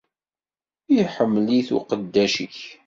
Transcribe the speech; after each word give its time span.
Iḥemmel-it 0.99 1.69
uqeddac-ik. 1.77 2.57